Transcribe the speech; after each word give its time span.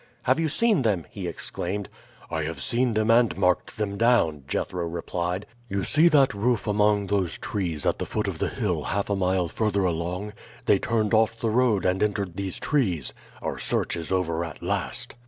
"Have 0.23 0.39
you 0.39 0.49
seen 0.49 0.81
them?" 0.81 1.05
he 1.11 1.27
exclaimed. 1.27 1.87
"I 2.31 2.41
have 2.41 2.59
seen 2.59 2.95
them 2.95 3.11
and 3.11 3.37
marked 3.37 3.77
them 3.77 3.99
down," 3.99 4.45
Jethro 4.47 4.87
replied. 4.87 5.45
"You 5.69 5.83
see 5.83 6.07
that 6.07 6.33
roof 6.33 6.65
among 6.65 7.05
those 7.05 7.37
trees 7.37 7.85
at 7.85 7.99
the 7.99 8.07
foot 8.07 8.27
of 8.27 8.39
the 8.39 8.49
hill 8.49 8.81
half 8.85 9.11
a 9.11 9.15
mile 9.15 9.47
further 9.47 9.83
along? 9.85 10.33
They 10.65 10.79
turned 10.79 11.13
off 11.13 11.39
the 11.39 11.51
road 11.51 11.85
and 11.85 12.01
entered 12.01 12.35
these 12.35 12.57
trees. 12.59 13.13
Our 13.43 13.59
search 13.59 13.95
is 13.95 14.11
over 14.11 14.43
at 14.43 14.63
last." 14.63 15.13